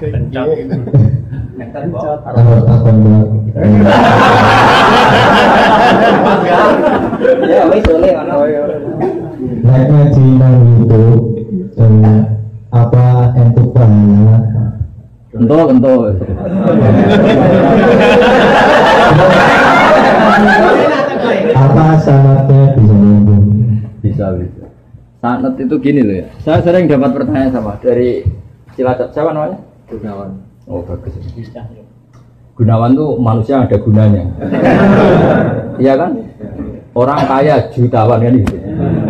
Ya 0.00 0.48
wis 7.68 7.84
ana. 7.84 8.36
Cina 10.10 10.48
itu 10.56 11.04
eh, 11.76 12.20
apa 12.72 13.04
entuk 13.36 13.76
pahala 13.76 14.40
apa 21.60 21.84
syaratnya 22.00 22.62
bisa 22.72 22.94
nyambung 22.96 23.44
Bisa, 24.00 24.32
bisa. 24.32 24.64
Sanat 25.20 25.60
itu 25.60 25.76
gini 25.76 26.00
loh 26.00 26.16
ya. 26.24 26.26
Saya 26.40 26.64
sering 26.64 26.88
dapat 26.88 27.12
pertanyaan 27.12 27.52
sama 27.52 27.76
dari 27.84 28.24
Cilacap. 28.72 29.12
Siapa 29.12 29.36
namanya? 29.36 29.69
Gunawan. 29.90 30.30
Oh 30.70 30.80
bagus. 30.86 31.18
Gunawan 32.54 32.90
tuh 32.94 33.18
manusia 33.18 33.66
ada 33.66 33.76
gunanya. 33.76 34.24
Iya 35.80 35.96
kan? 35.96 36.12
Orang 36.92 37.24
kaya 37.24 37.72
jutawan 37.72 38.20
kan 38.20 38.36
gitu. 38.36 38.56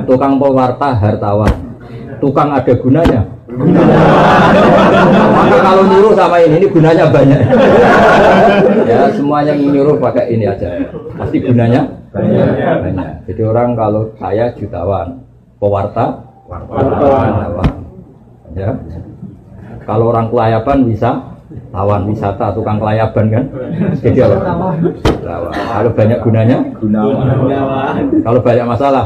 Tukang 0.06 0.38
pewarta 0.38 0.94
hartawan. 0.94 1.50
Tukang 2.22 2.54
ada 2.54 2.72
gunanya. 2.78 3.26
Maka 5.34 5.56
kalau 5.58 5.82
nyuruh 5.90 6.14
sama 6.14 6.38
ini, 6.38 6.62
ini 6.62 6.66
gunanya 6.70 7.10
banyak. 7.10 7.40
ya 8.86 9.10
semuanya 9.10 9.50
yang 9.58 9.74
nyuruh 9.74 9.98
pakai 9.98 10.30
ini 10.30 10.46
aja. 10.46 10.70
Pasti 11.18 11.42
gunanya 11.42 11.90
banyak. 12.14 13.26
Jadi 13.26 13.42
orang 13.42 13.74
kalau 13.74 14.14
kaya 14.14 14.54
jutawan, 14.54 15.26
pewarta 15.58 16.22
wartawan. 16.46 17.66
Ya. 18.54 18.70
Kalau 19.84 20.12
orang 20.12 20.28
kelayaban 20.28 20.86
bisa 20.86 21.10
lawan 21.74 22.06
wisata, 22.06 22.54
tukang 22.54 22.78
kelayaban 22.78 23.26
kan. 23.30 23.44
Jadi 23.98 24.18
apa? 24.22 24.36
Lawan. 25.24 25.52
Kalau 25.54 25.90
banyak 25.94 26.18
gunanya, 26.22 26.58
kalau 28.22 28.40
banyak 28.42 28.66
masalah, 28.66 29.04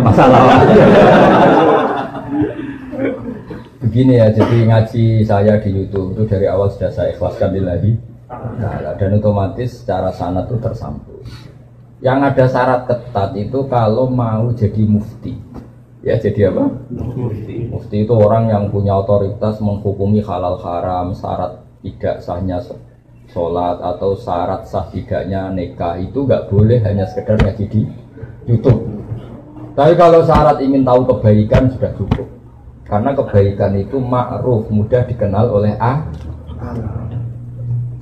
masalah. 0.00 0.40
Begini 3.80 4.22
ya, 4.22 4.30
jadi 4.30 4.56
ngaji 4.70 5.04
saya 5.26 5.58
di 5.58 5.70
YouTube 5.72 6.14
itu 6.14 6.22
dari 6.28 6.46
awal 6.46 6.70
sudah 6.70 6.92
saya 6.94 7.10
ikhlaskan 7.10 7.58
lillahi 7.58 7.98
ta'ala. 8.30 8.94
dan 8.94 9.18
otomatis 9.18 9.82
secara 9.82 10.14
sanat 10.14 10.46
itu 10.46 10.62
tersambung. 10.62 11.18
Yang 12.00 12.18
ada 12.32 12.44
syarat 12.48 12.80
ketat 12.86 13.30
itu 13.36 13.58
kalau 13.68 14.06
mau 14.08 14.48
jadi 14.54 14.82
mufti. 14.86 15.49
Ya, 16.00 16.16
jadi 16.16 16.48
apa? 16.48 16.64
Mufti. 16.88 17.68
Mufti 17.68 17.96
itu 18.08 18.14
orang 18.16 18.48
yang 18.48 18.72
punya 18.72 18.96
otoritas 18.96 19.60
menghukumi 19.60 20.24
halal 20.24 20.56
haram, 20.64 21.12
syarat 21.12 21.60
tidak 21.84 22.24
sahnya 22.24 22.64
sholat 23.30 23.78
atau 23.78 24.16
syarat 24.18 24.66
sah 24.66 24.90
tidaknya 24.90 25.52
nikah 25.54 26.00
itu 26.00 26.26
nggak 26.26 26.50
boleh 26.50 26.82
hanya 26.82 27.04
sekedar 27.04 27.38
ngaji 27.38 27.64
di 27.68 27.80
YouTube. 28.48 29.00
Tapi 29.76 29.92
kalau 29.94 30.24
syarat 30.26 30.58
ingin 30.64 30.82
tahu 30.82 31.04
kebaikan 31.06 31.70
sudah 31.70 31.92
cukup. 31.94 32.26
Karena 32.90 33.14
kebaikan 33.14 33.78
itu 33.78 34.02
ma'ruf, 34.02 34.66
mudah 34.66 35.06
dikenal 35.06 35.46
oleh 35.46 35.78
A. 35.78 36.10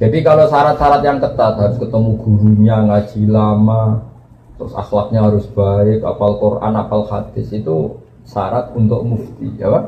Jadi 0.00 0.24
kalau 0.24 0.48
syarat-syarat 0.48 1.02
yang 1.04 1.20
ketat 1.20 1.60
harus 1.60 1.76
ketemu 1.76 2.16
gurunya, 2.24 2.76
ngaji 2.88 3.22
lama, 3.28 4.07
terus 4.58 4.74
akhlaknya 4.74 5.22
harus 5.22 5.46
baik, 5.54 6.02
apal 6.02 6.34
Quran, 6.42 6.74
apal 6.74 7.06
hadis 7.06 7.46
itu 7.54 8.02
syarat 8.26 8.74
untuk 8.74 9.06
mufti, 9.06 9.48
ya 9.54 9.70
Pak? 9.70 9.84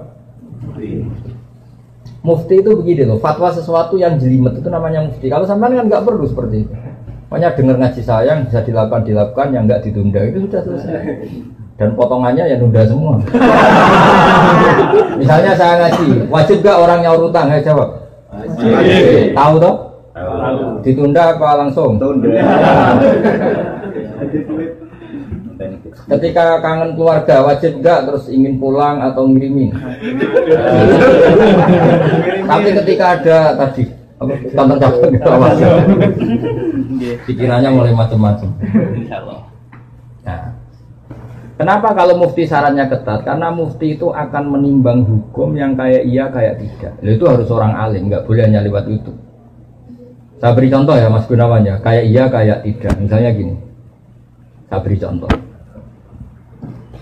Mufti 2.23 2.55
itu 2.63 2.71
begini 2.79 3.03
loh, 3.03 3.19
fatwa 3.19 3.51
sesuatu 3.51 3.99
yang 3.99 4.15
jelimet 4.17 4.63
itu 4.63 4.71
namanya 4.71 5.11
mufti. 5.11 5.27
Kalau 5.27 5.43
sampean 5.43 5.75
kan 5.75 5.91
nggak 5.91 6.07
perlu 6.07 6.25
seperti 6.25 6.65
itu. 6.65 6.75
Pokoknya 7.27 7.55
dengar 7.55 7.77
ngaji 7.79 8.03
saya 8.03 8.35
yang 8.35 8.47
bisa 8.47 8.63
dilakukan 8.63 9.03
dilakukan, 9.07 9.47
yang 9.55 9.63
nggak 9.67 9.83
ditunda 9.83 10.21
itu 10.31 10.39
sudah 10.47 10.63
selesai. 10.63 11.03
Dan 11.81 11.97
potongannya 11.97 12.45
ya 12.45 12.57
nunda 12.61 12.85
semua. 12.85 13.17
Misalnya 15.21 15.57
saya 15.57 15.75
ngaji, 15.81 16.29
wajib 16.29 16.61
gak 16.61 16.77
orang 16.77 17.01
nyaur 17.01 17.33
utang? 17.33 17.49
Ayo 17.49 17.65
jawab. 17.65 17.89
Tahu 19.33 19.55
toh? 19.57 19.75
Ditunda 20.85 21.41
apa 21.41 21.49
langsung? 21.57 21.97
Ketika 26.09 26.63
kangen 26.65 26.97
keluarga 26.97 27.45
wajib 27.45 27.85
gak 27.85 28.09
terus 28.09 28.31
ingin 28.33 28.57
pulang 28.57 29.03
atau 29.05 29.29
ngirimin? 29.29 29.75
Tapi 32.49 32.69
ketika 32.81 33.05
ada 33.21 33.39
tadi 33.59 33.85
kantor 34.53 34.77
cabang 34.77 35.13
awas. 35.25 35.59
Pikirannya 37.25 37.71
mulai 37.73 37.93
macam-macam. 37.97 38.49
Nah, 40.21 40.61
Kenapa 41.61 41.93
kalau 41.93 42.17
mufti 42.17 42.49
syaratnya 42.49 42.89
ketat? 42.89 43.21
Karena 43.21 43.53
mufti 43.53 43.93
itu 43.93 44.09
akan 44.09 44.49
menimbang 44.49 45.05
hukum 45.05 45.53
yang 45.53 45.77
kayak 45.77 46.09
iya 46.09 46.33
kayak 46.33 46.57
tidak. 46.57 46.97
Itu 47.05 47.29
harus 47.29 47.53
orang 47.53 47.77
alim, 47.77 48.09
nggak 48.09 48.25
boleh 48.25 48.49
hanya 48.49 48.65
lewat 48.65 48.89
YouTube. 48.89 49.21
Saya 50.41 50.57
beri 50.57 50.73
contoh 50.73 50.97
ya 50.97 51.13
Mas 51.13 51.29
Gunawan 51.29 51.69
ya, 51.69 51.77
kayak 51.85 52.05
iya 52.09 52.25
kayak 52.33 52.65
tidak. 52.65 52.97
Misalnya 52.97 53.31
gini, 53.37 53.55
saya 54.71 54.87
beri 54.87 55.03
contoh. 55.03 55.27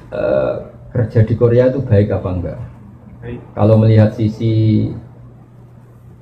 Eh, 0.08 0.54
kerja 0.88 1.20
di 1.20 1.36
Korea 1.36 1.68
itu 1.68 1.84
baik 1.84 2.08
apa 2.08 2.28
enggak? 2.32 2.56
Kalau 3.52 3.76
melihat 3.76 4.16
sisi 4.16 4.88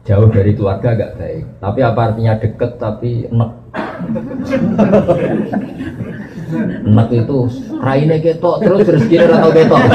jauh 0.03 0.27
dari 0.27 0.59
keluarga 0.59 0.99
agak 0.99 1.23
baik. 1.23 1.47
Tapi 1.63 1.81
apa 1.87 2.01
artinya 2.11 2.35
deket 2.35 2.83
tapi 2.83 3.31
enek? 3.31 3.51
enek 6.91 7.09
itu 7.15 7.39
raine 7.79 8.19
ketok 8.19 8.67
terus 8.67 8.91
rezeki 8.91 9.17
atau 9.23 9.55
ketok. 9.55 9.87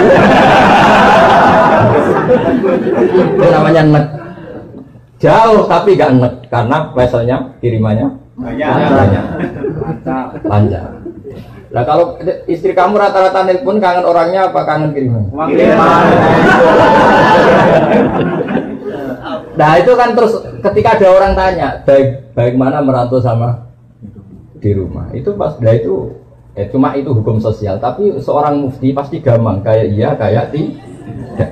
itu 3.12 3.48
namanya 3.52 3.82
enek. 3.92 4.08
Jauh 5.20 5.68
tapi 5.68 6.00
gak 6.00 6.16
enek 6.16 6.48
karena 6.48 6.96
veselnya 6.96 7.44
kirimannya 7.60 8.08
banyak. 8.40 9.26
Panjang. 10.48 11.01
Nah 11.72 11.88
kalau 11.88 12.20
istri 12.52 12.76
kamu 12.76 13.00
rata-rata 13.00 13.48
nelpon 13.48 13.80
kangen 13.80 14.04
orangnya 14.04 14.52
apa 14.52 14.60
kangen 14.68 14.92
kiriman? 14.92 15.32
Nah 19.52 19.78
itu 19.78 19.92
kan 20.00 20.16
terus 20.16 20.34
ketika 20.64 20.98
ada 20.98 21.08
orang 21.12 21.34
tanya 21.36 21.84
baik 21.84 22.34
baik 22.34 22.54
mana 22.56 22.80
merantau 22.80 23.20
sama 23.20 23.68
di 24.58 24.72
rumah 24.72 25.12
itu 25.12 25.36
pas 25.36 25.60
nah 25.60 25.76
itu 25.76 26.16
eh, 26.56 26.72
cuma 26.72 26.96
itu 26.96 27.12
hukum 27.12 27.38
sosial 27.38 27.78
tapi 27.78 28.16
seorang 28.22 28.64
mufti 28.64 28.96
pasti 28.96 29.20
gampang 29.20 29.60
kayak 29.60 29.88
iya 29.92 30.10
kayak 30.16 30.56
tidak. 30.56 31.52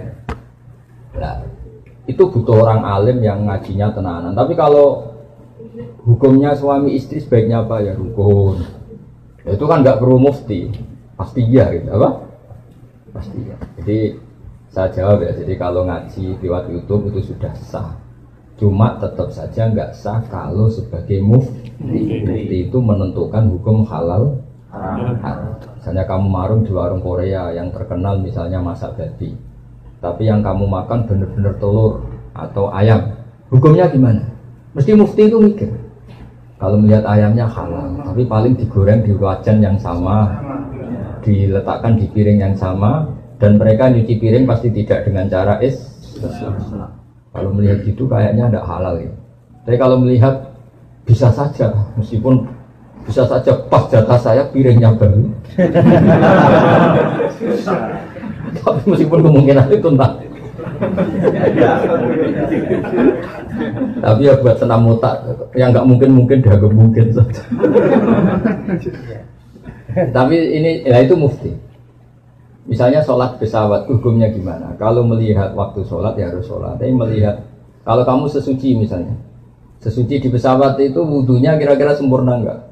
Nah, 1.19 1.43
itu 2.07 2.23
butuh 2.31 2.63
orang 2.63 2.81
alim 2.87 3.19
yang 3.19 3.43
ngajinya 3.43 3.91
tenanan. 3.91 4.31
Tapi 4.31 4.55
kalau 4.55 5.19
hukumnya 6.07 6.55
suami 6.55 6.95
istri 6.95 7.19
sebaiknya 7.19 7.67
apa 7.67 7.83
ya 7.83 7.93
rukun. 7.93 8.78
Ya, 9.49 9.57
itu 9.57 9.65
kan 9.65 9.81
nggak 9.81 9.97
perlu 9.97 10.21
mufti, 10.21 10.69
pasti 11.17 11.41
iya 11.41 11.73
gitu 11.73 11.89
apa? 11.89 12.21
Pasti 13.17 13.37
iya. 13.41 13.57
Jadi 13.81 13.97
saya 14.69 14.93
jawab 14.93 15.25
ya. 15.25 15.33
Jadi 15.33 15.53
kalau 15.57 15.89
ngaji 15.89 16.37
lewat 16.37 16.69
YouTube 16.69 17.09
itu 17.09 17.33
sudah 17.33 17.49
sah. 17.57 17.97
Cuma 18.61 19.01
tetap 19.01 19.33
saja 19.33 19.73
nggak 19.73 19.97
sah 19.97 20.21
kalau 20.29 20.69
sebagai 20.69 21.17
mufti. 21.25 21.73
Mufti 21.81 22.69
itu 22.69 22.77
menentukan 22.77 23.49
hukum 23.49 23.89
halal 23.89 24.37
haram. 24.69 25.57
Misalnya 25.81 26.05
kamu 26.05 26.29
marung 26.29 26.61
di 26.61 26.69
warung 26.69 27.01
Korea 27.01 27.49
yang 27.49 27.73
terkenal 27.73 28.21
misalnya 28.21 28.61
masak 28.61 29.01
babi. 29.01 29.33
Tapi 29.97 30.29
yang 30.29 30.45
kamu 30.45 30.69
makan 30.69 31.09
bener-bener 31.09 31.57
telur 31.57 32.05
atau 32.37 32.69
ayam. 32.69 33.17
Hukumnya 33.49 33.89
gimana? 33.89 34.29
Mesti 34.77 34.93
mufti 34.93 35.25
itu 35.25 35.41
mikir. 35.41 35.73
Kalau 36.59 36.75
melihat 36.75 37.07
ayamnya 37.07 37.47
halal, 37.47 37.95
tapi 38.03 38.27
paling 38.27 38.59
digoreng 38.59 38.99
di 39.07 39.15
wajan 39.15 39.63
yang 39.63 39.79
sama, 39.79 40.27
diletakkan 41.23 41.95
di 41.95 42.11
piring 42.11 42.43
yang 42.43 42.51
sama, 42.51 43.07
dan 43.39 43.55
mereka 43.55 43.87
nyuci 43.87 44.19
piring 44.19 44.43
pasti 44.43 44.67
tidak 44.75 45.07
dengan 45.07 45.31
cara 45.31 45.55
is. 45.63 45.79
Kalau 47.31 47.55
melihat 47.55 47.79
gitu 47.87 48.11
kayaknya 48.11 48.51
tidak 48.51 48.67
halal 48.67 48.99
ya. 48.99 49.07
Tapi 49.63 49.79
kalau 49.79 50.03
melihat 50.03 50.51
bisa 51.07 51.31
saja, 51.31 51.71
meskipun 51.95 52.43
bisa 53.07 53.23
saja 53.23 53.55
pas 53.71 53.87
jatah 53.87 54.19
saya 54.19 54.43
piringnya 54.51 54.91
baru. 54.99 55.31
Tapi 58.59 58.81
meskipun 58.83 59.19
kemungkinan 59.23 59.71
itu 59.71 59.87
entah. 59.95 60.11
Tapi 63.99 64.21
ya 64.23 64.33
buat 64.39 64.55
senam 64.55 64.87
otak 64.87 65.15
yang 65.55 65.75
nggak 65.75 65.87
mungkin 65.87 66.09
mungkin 66.15 66.39
dah 66.39 66.55
mungkin 66.71 67.05
saja. 67.11 67.43
Tapi 70.15 70.35
ini 70.37 70.71
ya 70.87 71.03
itu 71.03 71.15
mufti. 71.19 71.51
Misalnya 72.69 73.01
sholat 73.01 73.41
pesawat 73.41 73.89
hukumnya 73.89 74.29
gimana? 74.29 74.77
Kalau 74.77 75.01
melihat 75.01 75.57
waktu 75.57 75.81
sholat 75.89 76.13
ya 76.15 76.29
harus 76.29 76.45
sholat. 76.45 76.77
Tapi 76.77 76.93
melihat 76.93 77.41
Kalau 77.89 78.05
kamu 78.05 78.29
sesuci 78.29 78.77
misalnya, 78.77 79.17
sesuci 79.81 80.21
di 80.21 80.29
pesawat 80.29 80.77
itu 80.77 81.01
wudhunya 81.01 81.57
kira-kira 81.57 81.97
sempurna 81.97 82.37
enggak? 82.37 82.69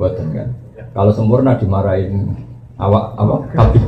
Buatan 0.00 0.32
kan? 0.32 0.48
Kalau 0.96 1.12
sempurna 1.12 1.60
dimarahin 1.60 2.32
awak 2.80 3.12
apa? 3.20 3.36
Kabin. 3.52 3.84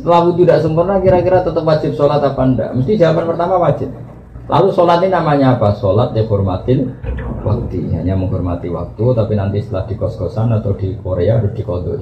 Setelah 0.00 0.24
wudhu 0.24 0.48
tidak 0.48 0.64
sempurna 0.64 0.96
kira-kira 0.96 1.44
tetap 1.44 1.60
wajib 1.60 1.92
sholat 1.92 2.24
apa 2.24 2.40
enggak? 2.40 2.72
Mesti 2.72 2.96
jawaban 2.96 3.36
pertama 3.36 3.60
wajib. 3.60 3.92
Lalu 4.48 4.72
sholat 4.72 5.04
ini 5.04 5.12
namanya 5.12 5.60
apa? 5.60 5.76
Sholat 5.76 6.16
ya 6.16 6.24
hormatin 6.24 6.96
waktu, 7.44 7.92
hanya 7.92 8.16
menghormati 8.16 8.72
waktu, 8.72 9.04
tapi 9.12 9.36
nanti 9.36 9.60
setelah 9.60 9.84
di 9.84 10.00
kos-kosan 10.00 10.56
atau 10.56 10.72
di 10.72 10.96
Korea 11.04 11.36
harus 11.36 11.52
dikodoi. 11.52 12.00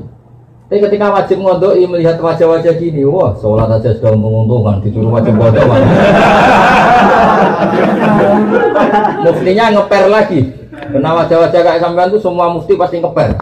Tapi 0.71 0.79
ketika 0.79 1.11
wajib 1.11 1.43
ngodoi 1.43 1.91
melihat 1.91 2.23
wajah-wajah 2.23 2.79
gini, 2.79 3.03
wah 3.03 3.35
sholat 3.35 3.67
aja 3.67 3.91
sudah 3.99 4.15
menguntungkan, 4.15 4.79
disuruh 4.79 5.19
wajib 5.19 5.35
ngodoi. 5.35 5.67
Muftinya 9.27 9.75
ngeper 9.75 10.06
lagi. 10.06 10.57
Kena 10.88 11.11
wajah-wajah 11.20 11.61
kayak 11.61 11.81
sampean 11.85 12.08
tuh 12.08 12.20
semua 12.23 12.49
mufti 12.49 12.73
pasti 12.73 12.96
ngeper. 13.05 13.37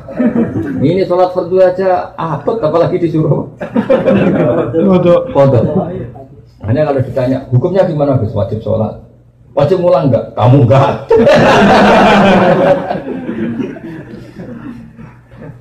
Ini 0.83 1.07
sholat 1.07 1.31
fardu 1.31 1.57
aja 1.63 2.11
apet, 2.19 2.59
apalagi 2.59 2.97
disuruh 2.99 3.47
kodok. 5.31 5.65
Hanya 6.67 6.83
kalau 6.83 6.99
ditanya, 6.99 7.39
hukumnya 7.55 7.87
gimana 7.87 8.19
Gus? 8.19 8.35
Wajib 8.35 8.59
sholat. 8.59 8.99
Wajib 9.55 9.79
ngulang 9.79 10.11
enggak? 10.11 10.35
Kamu 10.35 10.67
enggak. 10.67 11.07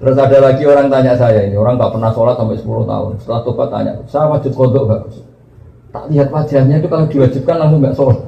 Terus 0.01 0.17
ada 0.17 0.37
lagi 0.37 0.63
orang 0.65 0.89
tanya 0.89 1.13
saya 1.15 1.45
ini, 1.45 1.55
orang 1.55 1.77
nggak 1.77 1.93
pernah 1.93 2.11
sholat 2.11 2.35
sampai 2.35 2.57
10 2.57 2.89
tahun. 2.89 3.11
Setelah 3.21 3.41
tobat 3.45 3.69
tanya, 3.69 3.93
saya 4.09 4.25
wajib 4.25 4.51
kodok 4.57 4.89
enggak 4.89 5.01
Gus? 5.05 5.17
Tak 5.93 6.11
lihat 6.11 6.27
wajahnya 6.27 6.75
itu 6.81 6.87
kalau 6.91 7.05
diwajibkan 7.07 7.55
langsung 7.55 7.79
nggak 7.79 7.95
sholat. 7.95 8.19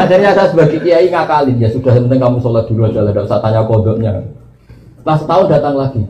Akhirnya 0.00 0.32
saya 0.32 0.48
sebagai 0.48 0.80
kiai 0.80 1.12
ngakalin, 1.12 1.60
ya 1.60 1.68
sudah 1.68 1.92
penting 1.92 2.16
kamu 2.16 2.40
sholat 2.40 2.64
dulu 2.64 2.88
aja 2.88 3.04
lah, 3.04 3.12
tidak 3.12 3.28
usah 3.28 3.40
tanya 3.44 3.60
kodoknya. 3.68 4.10
Setelah 4.96 5.16
setahun 5.20 5.46
datang 5.52 5.74
lagi, 5.76 6.02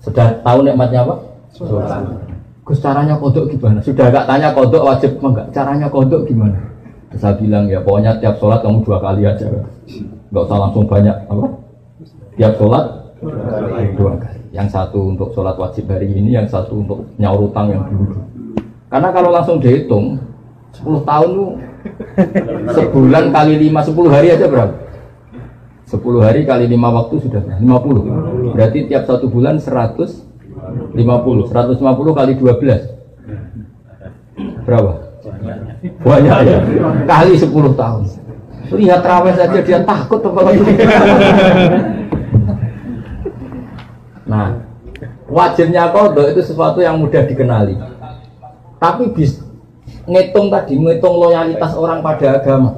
sudah 0.00 0.26
tahu 0.40 0.58
nikmatnya 0.64 1.00
apa? 1.04 1.14
Sholat. 1.52 2.00
Gus 2.64 2.80
caranya 2.80 3.14
kodok 3.20 3.44
gimana? 3.52 3.78
Sudah 3.84 4.06
gak 4.08 4.24
tanya 4.24 4.48
kodok 4.56 4.82
wajib 4.88 5.10
enggak? 5.20 5.46
Caranya 5.52 5.88
kodok 5.92 6.22
gimana? 6.24 6.56
Saya 7.18 7.34
bilang 7.36 7.66
ya 7.66 7.82
pokoknya 7.82 8.16
tiap 8.22 8.38
sholat 8.38 8.62
kamu 8.62 8.86
dua 8.86 9.02
kali 9.02 9.26
aja, 9.26 9.44
nggak 10.30 10.44
usah 10.46 10.58
langsung 10.62 10.86
banyak 10.86 11.16
apa? 11.26 11.46
Tiap 12.38 12.52
sholat 12.56 12.84
dua 13.98 14.12
kali. 14.16 14.40
Yang 14.54 14.68
satu 14.72 15.00
untuk 15.12 15.28
sholat 15.34 15.58
wajib 15.60 15.90
hari 15.90 16.08
ini, 16.08 16.38
yang 16.38 16.46
satu 16.46 16.80
untuk 16.80 17.04
nyaur 17.18 17.50
utang 17.50 17.68
yang 17.68 17.82
dulu. 17.84 18.16
Karena 18.90 19.08
kalau 19.14 19.30
langsung 19.30 19.58
dihitung 19.62 20.18
10 20.74 21.06
tahun 21.06 21.28
tuh 21.34 21.50
sebulan 22.76 23.24
kali 23.32 23.54
5 23.70 23.88
10 23.92 24.14
hari 24.14 24.28
aja 24.34 24.46
berapa? 24.46 24.74
10 25.90 25.98
hari 26.22 26.46
kali 26.46 26.70
5 26.70 26.78
waktu 26.78 27.14
sudah 27.18 27.42
50. 27.58 28.54
Berarti 28.54 28.86
tiap 28.86 29.10
satu 29.10 29.26
bulan 29.26 29.58
100 29.58 30.30
50 30.94 30.94
150 30.94 32.18
kali 32.18 32.32
12 32.38 33.00
berapa? 34.64 34.92
banyak. 36.04 36.36
Ya? 36.46 36.58
Kali 37.08 37.32
10 37.36 37.76
tahun. 37.76 38.02
Lihat 38.70 39.02
raweh 39.02 39.34
saja 39.34 39.58
dia 39.66 39.82
takut 39.82 40.22
apalagi 40.22 40.62
nah 44.30 44.62
wajibnya 45.26 45.90
kodok 45.90 46.30
itu 46.30 46.38
sesuatu 46.46 46.78
yang 46.78 47.02
mudah 47.02 47.26
dikenali. 47.26 47.74
Tapi 48.78 49.10
bis 49.10 49.42
ngitung 50.10 50.50
tadi 50.50 50.74
ngitung 50.74 51.14
loyalitas 51.16 51.72
orang 51.78 52.02
pada 52.02 52.42
agama. 52.42 52.70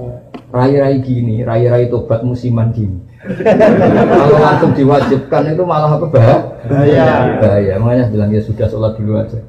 Rai-rai 0.52 1.00
gini 1.00 1.40
rai-rai 1.40 1.88
tobat 1.88 2.20
musiman 2.20 2.69
gini. 2.76 3.00
Kalau 3.23 4.38
langsung 4.43 4.76
diwajibkan 4.76 5.56
itu 5.56 5.64
malah 5.64 5.96
apa 5.96 6.06
bahaya. 6.12 6.37
Bahaya. 7.40 7.75
Makanya 7.81 8.05
bilang 8.12 8.31
ya 8.34 8.43
sudah 8.44 8.69
sholat 8.69 8.93
dulu 9.00 9.17
aja. 9.17 9.40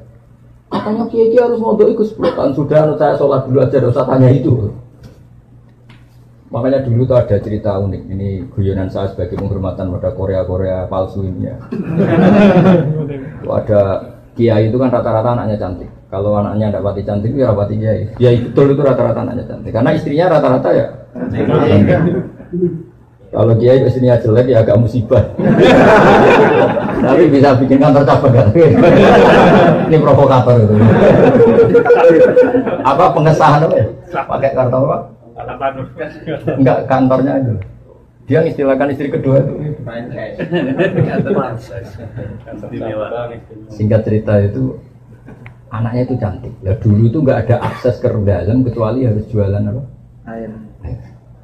Katanya 0.72 1.04
kiai 1.12 1.28
kiai 1.28 1.44
harus 1.44 1.60
mau 1.60 1.76
ikut 1.76 2.06
10 2.08 2.34
tahun 2.34 2.50
sudah 2.56 2.78
menurut 2.88 2.98
saya 2.98 3.14
sholat 3.20 3.44
dulu 3.44 3.58
aja 3.60 3.76
tidak 3.76 3.92
usah 3.92 4.06
tanya 4.08 4.28
itu. 4.32 4.72
Makanya 6.48 6.86
dulu 6.86 7.02
tuh 7.04 7.18
ada 7.18 7.36
cerita 7.36 7.76
unik. 7.76 8.02
Ini 8.14 8.28
guyonan 8.54 8.88
saya 8.88 9.10
sebagai 9.12 9.36
penghormatan 9.36 9.90
pada 9.98 10.14
Korea 10.14 10.46
Korea 10.46 10.86
palsu 10.86 11.26
ini 11.26 11.50
ya. 11.50 11.56
Ada 13.58 13.80
kiai 14.38 14.70
itu 14.70 14.76
kan 14.78 14.90
rata-rata 14.90 15.34
anaknya 15.34 15.58
cantik 15.58 15.90
kalau 16.14 16.38
anaknya 16.38 16.70
tidak 16.70 16.84
pati 16.86 17.02
cantik 17.02 17.34
ya 17.34 17.50
rapati 17.50 17.74
kiai 17.74 18.02
kiai 18.14 18.38
betul 18.46 18.66
itu 18.70 18.82
rata-rata 18.86 19.20
anaknya 19.26 19.44
cantik 19.50 19.72
karena 19.74 19.90
istrinya 19.98 20.24
rata-rata 20.38 20.68
ya 20.70 20.86
kalau 23.34 23.52
kiai 23.58 23.82
istrinya 23.82 24.14
jelek 24.14 24.46
ya 24.46 24.62
agak 24.62 24.78
musibah. 24.78 25.26
Tapi 27.02 27.22
bisa 27.34 27.58
bikin 27.58 27.82
kantor 27.82 28.06
cabang? 28.06 28.54
Ini 29.90 29.96
provokator 29.98 30.54
itu. 30.62 30.74
apa 32.86 33.04
pengesahan 33.10 33.66
apa? 33.66 33.74
ya? 33.74 33.86
Pakai 34.22 34.54
kartu 34.54 34.76
apa? 34.86 34.98
Enggak 36.54 36.78
kantornya 36.86 37.42
aja. 37.42 37.52
Dia 38.30 38.40
istilahkan 38.46 38.94
istri 38.94 39.10
kedua 39.10 39.42
itu. 39.42 39.54
Singkat 43.74 44.00
cerita 44.06 44.38
itu 44.38 44.78
anaknya 45.74 46.02
itu 46.06 46.14
cantik. 46.22 46.54
Ya 46.62 46.72
dulu 46.78 47.10
itu 47.10 47.18
nggak 47.18 47.38
ada 47.46 47.56
akses 47.66 47.98
ke 47.98 48.06
dalam 48.06 48.62
kecuali 48.62 49.02
harus 49.02 49.26
jualan 49.26 49.62
apa? 49.66 49.82
Air. 50.30 50.50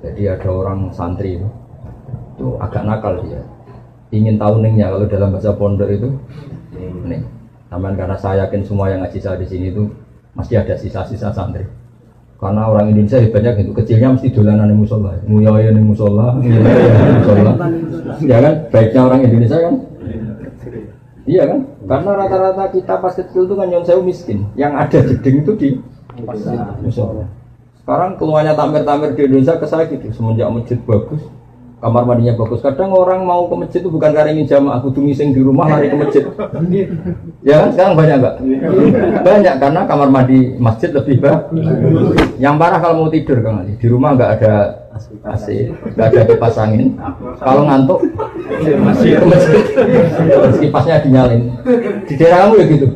Jadi 0.01 0.23
ada 0.31 0.49
orang 0.49 0.89
santri 0.95 1.37
itu, 1.37 1.49
itu 2.39 2.47
agak 2.63 2.87
nakal 2.87 3.21
dia. 3.27 3.43
Ingin 4.15 4.41
tahu 4.41 4.65
ningnya 4.65 4.95
kalau 4.95 5.07
dalam 5.11 5.35
bahasa 5.35 5.53
pondok 5.53 5.91
itu 5.91 6.09
ning. 7.05 7.27
Taman 7.71 7.95
karena 7.95 8.19
saya 8.19 8.47
yakin 8.47 8.67
semua 8.67 8.91
yang 8.91 9.07
ngaji 9.07 9.19
saya 9.23 9.39
di 9.39 9.47
sini 9.47 9.71
itu 9.71 9.87
masih 10.35 10.59
ada 10.59 10.75
sisa-sisa 10.75 11.31
santri. 11.31 11.63
Karena 12.41 12.73
orang 12.73 12.89
Indonesia 12.89 13.21
hebatnya 13.21 13.53
gitu, 13.61 13.77
kecilnya 13.77 14.17
mesti 14.17 14.33
dolanan 14.33 14.73
di 14.73 14.77
musola, 14.81 15.13
nguyaya 15.29 15.77
di 15.77 15.83
musola, 15.85 16.41
nguyaya 16.41 16.89
di 16.89 17.13
musola. 17.21 17.53
Ya 18.25 18.39
kan, 18.41 18.55
baiknya 18.73 19.01
orang 19.05 19.21
Indonesia 19.29 19.59
kan? 19.61 19.75
Iya 21.29 21.43
kan? 21.45 21.61
Karena 21.91 22.11
rata-rata 22.15 22.71
kita 22.71 23.03
pas 23.03 23.19
kecil 23.19 23.51
itu 23.51 23.55
kan 23.59 23.67
yang 23.67 23.83
saya 23.83 23.99
miskin, 23.99 24.47
yang 24.55 24.79
ada 24.79 25.03
jeding 25.03 25.43
itu 25.43 25.53
di 25.59 25.69
musola. 26.87 27.27
Sekarang 27.83 28.15
keluarnya 28.15 28.55
tamer-tamer 28.55 29.19
di 29.19 29.27
Indonesia 29.27 29.59
ke 29.59 29.67
saya 29.67 29.91
gitu, 29.91 30.07
semenjak 30.15 30.47
masjid 30.55 30.79
bagus, 30.87 31.19
kamar 31.83 32.07
mandinya 32.07 32.39
bagus. 32.39 32.63
Kadang 32.63 32.95
orang 32.95 33.27
mau 33.27 33.51
ke 33.51 33.59
masjid 33.59 33.83
itu 33.83 33.91
bukan 33.91 34.15
karena 34.15 34.31
ingin 34.31 34.47
jamaah, 34.47 34.79
kudu 34.87 35.03
ngising 35.03 35.35
di 35.35 35.43
rumah 35.43 35.67
lari 35.67 35.91
ke 35.91 35.99
masjid. 35.99 36.23
Ya 37.43 37.67
kan 37.67 37.69
sekarang 37.75 37.99
banyak 37.99 38.17
nggak? 38.23 38.35
Banyak 39.27 39.55
karena 39.59 39.81
kamar 39.91 40.09
mandi 40.15 40.39
masjid 40.63 40.95
lebih 40.95 41.19
bagus. 41.19 41.67
Yang 42.39 42.55
parah 42.55 42.79
kalau 42.79 42.95
mau 43.03 43.11
tidur 43.11 43.43
Ali, 43.43 43.75
di 43.75 43.87
rumah 43.91 44.15
nggak 44.15 44.31
ada 44.39 44.80
AC, 45.25 45.47
nggak 45.97 46.07
ada 46.13 46.21
kipas 46.29 46.57
angin. 46.61 46.97
Kalau 47.41 47.63
ngantuk 47.67 48.01
masih 48.61 49.19
ke 49.19 49.27
masjid, 49.27 49.65
Terus 50.31 50.59
kipasnya 50.61 51.03
dinyalin. 51.03 51.43
Di 52.07 52.15
daerah 52.19 52.49
kamu 52.49 52.55
ya 52.61 52.65
gitu. 52.69 52.87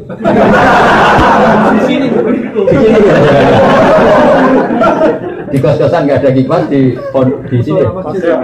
Di 1.75 1.81
sini, 1.85 2.07
di 2.11 2.77
sini 2.77 2.99
ya. 3.03 3.17
Di 5.55 5.63
kos-kosan 5.63 6.03
nggak 6.07 6.19
ada 6.23 6.31
kipas 6.35 6.63
di 6.67 6.99
di 7.51 7.59
sini 7.63 7.83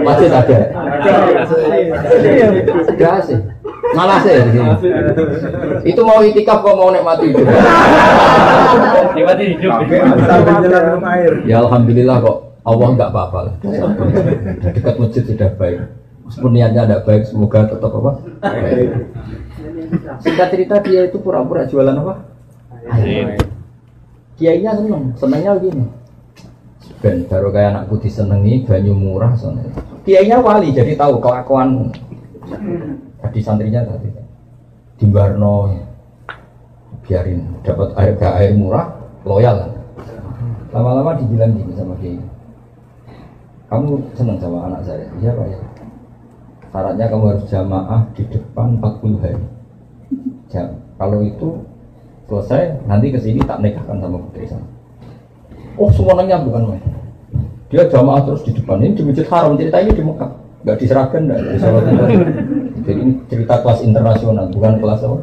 masjid 0.03 0.31
ada. 0.31 0.57
Ada 2.87 3.07
AC. 3.19 3.29
Malah 3.91 4.23
sih 4.23 4.31
di 4.31 4.51
sini. 4.55 4.71
Itu 5.83 6.01
mau 6.07 6.23
itikaf 6.23 6.63
kok 6.63 6.75
mau 6.79 6.93
nikmati 6.93 7.35
itu. 7.35 7.43
Nikmati 9.15 9.43
hidup. 9.57 9.83
Ya 11.43 11.59
alhamdulillah 11.59 12.19
kok 12.23 12.50
Allah 12.61 12.87
nggak 12.93 13.09
apa-apa 13.09 13.39
lah. 13.49 13.55
Dekat 14.63 14.95
masjid 15.01 15.23
sudah 15.25 15.49
baik. 15.57 15.81
Meskipun 16.25 16.51
niatnya 16.53 16.85
tidak 16.85 17.01
baik, 17.09 17.23
semoga 17.25 17.65
tetap 17.65 17.91
apa? 17.91 18.11
Baik. 18.39 18.89
Singkat 20.21 20.47
cerita 20.53 20.75
dia 20.85 21.01
itu 21.09 21.17
pura-pura 21.19 21.65
jualan 21.65 21.97
apa? 21.97 22.13
Air. 22.87 23.41
Kiainya 24.37 24.77
seneng, 24.77 25.13
senengnya 25.17 25.57
gini. 25.57 25.85
Ben 27.01 27.25
baru 27.25 27.49
kayak 27.49 27.69
anakku 27.73 27.97
disenengi 27.97 28.61
banyu 28.61 28.93
murah 28.93 29.33
soalnya. 29.33 29.65
Kiainya 30.05 30.37
wali 30.37 30.69
jadi 30.69 30.93
tahu 30.93 31.17
kelakuan 31.17 31.89
tadi 33.21 33.39
santrinya 33.41 33.81
tadi 33.85 34.09
di 35.01 35.05
Barno 35.09 35.69
biarin 37.05 37.57
dapat 37.65 37.89
air 37.97 38.13
gak 38.21 38.33
air 38.37 38.53
murah 38.53 38.93
loyal. 39.25 39.73
Lama-lama 40.69 41.17
dibilang 41.17 41.57
gini 41.57 41.73
sama 41.73 41.97
kiai. 41.97 42.21
Kamu 43.71 44.03
seneng 44.19 44.35
sama 44.35 44.67
anak 44.67 44.83
saya? 44.83 45.07
Iya 45.23 45.31
pak 45.31 45.47
ya. 45.47 45.59
Syaratnya 46.75 47.05
kamu 47.07 47.23
harus 47.31 47.45
jamaah 47.47 48.01
di 48.11 48.23
depan 48.27 48.75
40 48.83 49.23
hari. 49.23 49.39
Jam. 50.51 50.75
Kalau 50.99 51.23
itu 51.23 51.55
selesai, 52.27 52.83
nanti 52.83 53.15
ke 53.15 53.19
sini 53.23 53.39
tak 53.47 53.63
nikahkan 53.63 54.03
sama 54.03 54.19
putri 54.19 54.43
saya. 54.43 54.67
Oh 55.79 55.87
semuanya 55.87 56.43
bukan 56.43 56.75
main. 56.75 56.83
Dia 57.71 57.87
jamaah 57.87 58.27
terus 58.27 58.43
di 58.43 58.51
depan 58.51 58.83
ini 58.83 58.91
di 58.91 59.07
masjid 59.07 59.23
haram 59.31 59.55
cerita 59.55 59.79
ini 59.79 59.95
di 59.95 60.03
Mekah, 60.03 60.31
nggak 60.67 60.75
diserahkan 60.75 61.21
nggak 61.23 61.39
di. 61.39 61.55
Jadi 62.83 62.99
ini 62.99 63.13
cerita 63.31 63.63
kelas 63.63 63.79
internasional 63.87 64.51
bukan 64.51 64.83
kelas 64.83 64.99
apa? 65.07 65.17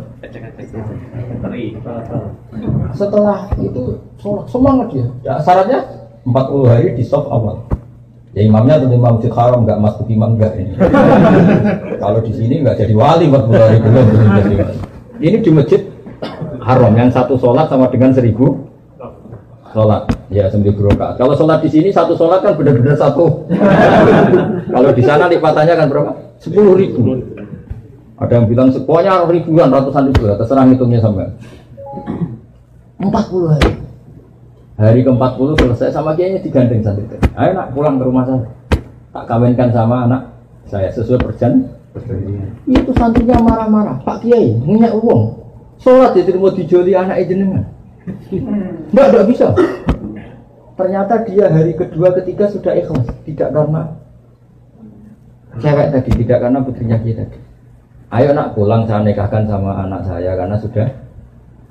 Setelah 2.97 3.53
itu 3.61 4.01
sholat 4.17 4.49
semangat 4.49 4.89
dia. 4.89 5.07
Ya, 5.21 5.37
syaratnya 5.37 5.85
40 6.25 6.65
hari 6.65 6.97
di 6.97 7.05
soft 7.05 7.29
awal. 7.29 7.61
Ya 8.37 8.45
imamnya 8.45 8.77
tentu 8.77 8.93
imam 8.93 9.17
masjid 9.17 9.33
haram 9.33 9.65
nggak 9.65 9.81
masuk 9.81 10.07
imam 10.13 10.37
nggak 10.37 10.53
ini. 10.61 10.73
Kalau 12.03 12.21
di 12.21 12.33
sini 12.37 12.55
nggak 12.61 12.77
jadi 12.77 12.93
wali 12.93 13.25
40 13.33 13.57
hari 13.57 13.77
belum 13.81 14.07
jadi 14.13 14.55
wali. 14.61 14.79
Ini 15.19 15.37
di 15.41 15.51
masjid 15.51 15.81
haram 16.61 16.93
yang 16.93 17.09
satu 17.09 17.41
sholat 17.41 17.73
sama 17.73 17.89
dengan 17.89 18.13
seribu 18.13 18.69
sholat 19.73 20.05
ya 20.29 20.49
sembilan 20.53 20.93
rakaat. 20.93 21.15
Kalau 21.17 21.35
sholat 21.37 21.65
di 21.65 21.71
sini 21.73 21.89
satu 21.89 22.13
sholat 22.17 22.45
kan 22.45 22.53
benar-benar 22.57 22.97
satu. 23.01 23.49
Kalau 24.75 24.91
di 24.93 25.03
sana 25.05 25.25
lipatannya 25.29 25.75
kan 25.77 25.87
berapa? 25.89 26.13
Sepuluh 26.39 26.77
ribu. 26.77 27.17
Ada 28.19 28.43
yang 28.43 28.47
bilang 28.51 28.69
semuanya 28.75 29.23
ribuan, 29.31 29.71
ratusan 29.71 30.11
ribu, 30.11 30.27
terserah 30.27 30.67
hitungnya 30.67 30.99
sampai. 30.99 31.31
Empat 32.99 33.25
puluh 33.31 33.55
hari. 33.55 33.88
Hari 34.79 35.03
ke 35.03 35.11
empat 35.11 35.35
puluh 35.35 35.59
selesai 35.59 35.91
sama 35.91 36.15
kiainya 36.15 36.39
digandeng 36.39 36.87
santri. 36.87 37.19
Ayo 37.35 37.51
nak 37.51 37.75
pulang 37.75 37.99
ke 37.99 38.07
rumah 38.07 38.23
saya. 38.23 38.47
Tak 39.11 39.25
kawinkan 39.27 39.75
sama 39.75 40.07
anak 40.07 40.23
saya 40.71 40.87
sesuai 40.95 41.19
perjan. 41.19 41.67
Itu 42.71 42.95
santrinya 42.95 43.43
marah-marah. 43.43 43.99
Pak 44.07 44.23
Kiai, 44.23 44.55
minyak 44.63 44.95
uang. 44.95 45.35
Sholat 45.83 46.15
diterima 46.15 46.55
dijoli 46.55 46.95
anak 46.95 47.27
jenengan. 47.27 47.67
Enggak, 48.31 49.07
enggak 49.11 49.27
bisa. 49.27 49.47
Ternyata 50.79 51.27
dia 51.27 51.51
hari 51.51 51.75
kedua, 51.75 52.15
ketiga 52.23 52.47
sudah 52.47 52.71
ikhlas, 52.79 53.11
tidak 53.27 53.51
karena 53.51 53.83
cewek 55.59 55.91
tadi, 55.91 56.11
tidak 56.23 56.39
karena 56.39 56.59
putrinya 56.63 56.99
kita 57.03 57.27
tadi. 57.27 57.39
Ayo 58.15 58.31
nak 58.31 58.55
pulang 58.55 58.87
saya 58.87 59.03
nikahkan 59.03 59.45
sama 59.51 59.75
anak 59.85 60.07
saya 60.07 60.39
karena 60.39 60.55
sudah 60.55 60.87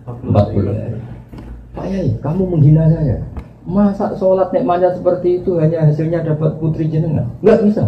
40 0.03 0.75
hari. 0.75 0.99
Pak 1.87 1.95
Yai, 1.95 2.11
kamu 2.19 2.43
menghina 2.51 2.83
saya. 2.91 3.23
Masa 3.63 4.11
sholat 4.19 4.51
nikmatnya 4.51 4.91
seperti 4.91 5.39
itu 5.39 5.55
hanya 5.55 5.87
hasilnya 5.87 6.19
dapat 6.19 6.59
putri 6.59 6.91
jenengan? 6.91 7.31
Enggak 7.39 7.63
bisa. 7.63 7.83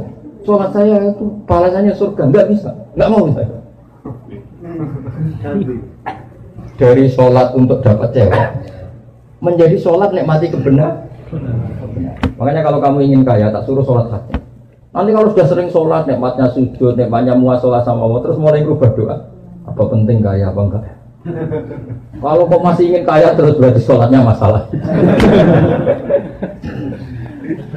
Sholat 0.48 0.72
saya 0.72 1.12
itu 1.12 1.28
balasannya 1.44 1.92
surga, 2.00 2.32
enggak 2.32 2.48
bisa. 2.48 2.72
Enggak 2.96 3.10
mau 3.12 3.28
saya. 3.36 3.60
Dari 6.80 7.12
sholat 7.12 7.52
untuk 7.60 7.84
dapat 7.84 8.16
cewek 8.16 8.44
menjadi 9.44 9.76
sholat 9.76 10.16
nikmati 10.16 10.48
kebenar. 10.48 11.04
Makanya 12.40 12.64
kalau 12.64 12.80
kamu 12.80 13.04
ingin 13.04 13.28
kaya, 13.28 13.52
tak 13.52 13.68
suruh 13.68 13.84
sholat 13.84 14.08
hati. 14.16 14.40
Nanti 14.96 15.12
kalau 15.12 15.36
sudah 15.36 15.48
sering 15.52 15.68
sholat, 15.76 16.08
nikmatnya 16.08 16.48
sujud, 16.56 16.96
nikmatnya 16.96 17.36
muasalah 17.36 17.84
sama 17.84 18.08
Allah, 18.08 18.24
terus 18.24 18.40
mulai 18.40 18.64
berubah 18.64 18.96
doa. 18.96 19.18
Apa 19.68 19.84
penting 19.92 20.24
kaya 20.24 20.56
apa 20.56 20.62
enggak? 20.64 20.99
Kalau 22.24 22.44
kok 22.48 22.64
masih 22.64 22.84
ingin 22.94 23.04
kaya 23.04 23.36
terus 23.36 23.60
berarti 23.60 23.82
sholatnya 23.84 24.24
masalah. 24.24 24.68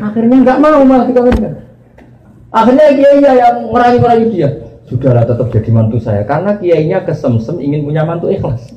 Akhirnya 0.02 0.36
nggak 0.44 0.58
mau 0.60 0.84
malah 0.84 1.06
dikawinkan. 1.08 1.52
Akhirnya 2.52 2.92
kiai 2.92 3.24
yang 3.24 3.72
merayu-merayu 3.72 4.28
dia. 4.28 4.48
Sudahlah 4.84 5.24
tetap 5.24 5.48
jadi 5.48 5.70
mantu 5.72 5.96
saya 5.96 6.20
karena 6.28 6.60
kiainya 6.60 7.00
kesemsem 7.08 7.56
ingin 7.64 7.88
punya 7.88 8.04
mantu 8.04 8.28
ikhlas. 8.28 8.76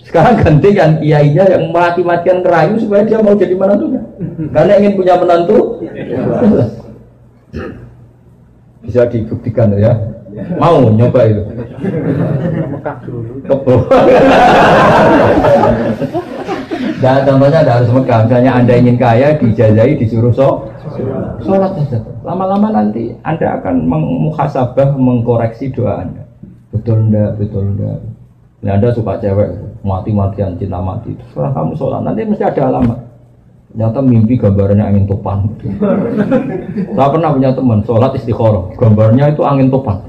Sekarang 0.00 0.40
ganti 0.40 0.72
kan 0.72 0.96
kiainya 1.04 1.44
yang 1.52 1.68
mati-matian 1.68 2.40
kerayu 2.40 2.80
supaya 2.80 3.04
dia 3.04 3.20
mau 3.20 3.36
jadi 3.36 3.52
menantunya. 3.52 4.00
Karena 4.56 4.72
ingin 4.80 4.96
punya 4.96 5.20
menantu. 5.20 5.84
Bisa 8.80 9.04
dibuktikan 9.04 9.76
ya. 9.76 10.17
Mau 10.58 10.90
nyoba 10.94 11.20
itu. 11.28 11.42
Kebo. 13.46 13.74
Dan 16.98 17.18
contohnya 17.26 17.58
ada 17.62 17.72
harus 17.80 17.90
Mekah. 17.92 18.18
Misalnya 18.26 18.52
Anda 18.58 18.74
ingin 18.78 18.96
kaya, 18.98 19.38
dijajahi, 19.38 19.98
disuruh 19.98 20.32
so, 20.34 20.68
sholat 21.42 21.72
saja. 21.78 21.98
Lama-lama 22.24 22.68
nanti 22.74 23.14
Anda 23.22 23.60
akan 23.60 23.86
mengmuhasabah, 23.86 24.98
mengkoreksi 24.98 25.70
doa 25.72 26.02
Anda. 26.06 26.24
Betul 26.74 27.08
enggak, 27.08 27.38
betul 27.38 27.64
enggak. 27.74 27.98
Nah, 28.58 28.72
Anda 28.74 28.88
suka 28.90 29.22
cewek, 29.22 29.50
mati-matian, 29.86 30.58
cinta 30.58 30.82
mati. 30.82 31.14
Setelah 31.30 31.54
kamu 31.54 31.72
sholat, 31.78 32.00
nanti 32.02 32.26
mesti 32.26 32.44
ada 32.44 32.62
alamat. 32.74 32.98
Ternyata 33.68 34.00
mimpi 34.00 34.34
gambarnya 34.40 34.90
angin 34.90 35.06
topan. 35.06 35.44
Saya 36.96 37.08
pernah 37.14 37.30
punya 37.30 37.50
teman, 37.54 37.78
sholat 37.86 38.10
istikharah. 38.16 38.74
Gambarnya 38.74 39.30
itu 39.30 39.42
angin 39.46 39.70
topan. 39.70 40.02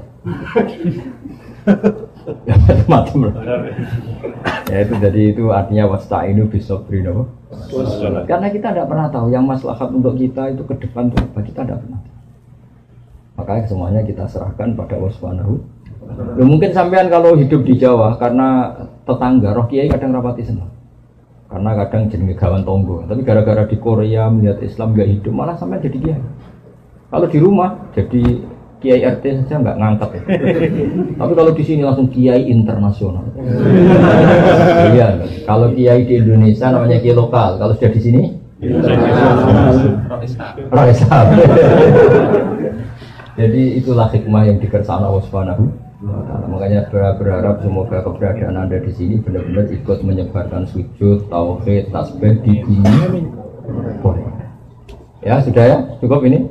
Ya, 2.30 2.54
mati 2.86 3.16
ya 4.70 4.76
itu 4.86 4.94
jadi 5.02 5.20
itu 5.34 5.44
artinya 5.50 5.96
wasta 5.96 6.22
ini 6.28 6.46
bisa 6.46 6.78
beri 6.86 7.02
karena 8.28 8.48
kita 8.52 8.70
tidak 8.70 8.86
pernah 8.86 9.08
tahu 9.10 9.32
yang 9.34 9.48
maslahat 9.48 9.90
untuk 9.90 10.14
kita 10.14 10.52
itu 10.54 10.62
ke 10.62 10.78
depan 10.78 11.10
itu 11.10 11.18
apa 11.18 11.40
kita 11.42 11.60
tidak 11.66 11.80
pernah 11.82 11.98
tahu. 12.04 12.16
makanya 13.40 13.62
semuanya 13.66 14.00
kita 14.04 14.24
serahkan 14.28 14.76
pada 14.76 15.00
Subhanahu. 15.00 15.58
Ya, 16.36 16.44
mungkin 16.44 16.70
sampean 16.76 17.08
kalau 17.08 17.34
hidup 17.34 17.64
di 17.64 17.80
Jawa 17.80 18.20
karena 18.20 18.78
tetangga 19.08 19.56
roh 19.56 19.66
kiai 19.66 19.88
kadang 19.88 20.12
rapati 20.12 20.44
senang 20.44 20.70
karena 21.50 21.70
kadang 21.82 22.06
jadi 22.06 22.34
kawan 22.38 22.62
tonggo. 22.62 23.02
Tapi 23.10 23.20
gara-gara 23.26 23.66
di 23.66 23.76
Korea 23.80 24.30
melihat 24.30 24.62
Islam 24.62 24.94
gak 24.94 25.10
hidup 25.10 25.32
malah 25.34 25.58
sampai 25.58 25.82
jadi 25.82 25.98
kiai. 25.98 26.22
Kalau 27.10 27.26
di 27.26 27.38
rumah 27.42 27.90
jadi 27.90 28.22
kiai 28.80 29.04
RT 29.04 29.44
saja 29.44 29.60
nggak 29.60 29.76
ngangkat 29.76 30.08
ya. 30.16 30.22
tapi 31.20 31.32
kalau 31.36 31.52
di 31.52 31.62
sini 31.62 31.84
langsung 31.84 32.08
kiai 32.08 32.48
internasional 32.48 33.28
iya 34.96 35.20
kalau 35.44 35.68
kiai 35.76 36.08
di 36.08 36.14
Indonesia 36.18 36.72
namanya 36.72 36.98
kiai 36.98 37.14
lokal 37.14 37.60
kalau 37.60 37.76
sudah 37.76 37.92
di 37.92 38.00
sini 38.00 38.22
jadi 43.40 43.62
itulah 43.80 44.08
hikmah 44.12 44.44
yang 44.44 44.60
dikersana 44.60 45.08
Allah 45.08 45.24
Subhanahu 45.24 45.64
wa 46.04 46.20
Ta'ala. 46.28 46.44
Makanya 46.48 46.80
ber- 46.92 47.16
berharap 47.16 47.64
semoga 47.64 48.04
keberadaan 48.04 48.56
Anda 48.56 48.84
di 48.84 48.92
sini 48.92 49.16
benar-benar 49.20 49.72
ikut 49.72 50.04
menyebarkan 50.04 50.68
sujud, 50.68 51.28
tauhid, 51.32 51.88
tasbih 51.88 52.36
di 52.44 52.60
dunia. 52.60 53.24
Ya, 55.24 55.40
sudah 55.44 55.64
ya? 55.64 55.78
Cukup 56.00 56.24
ini? 56.24 56.48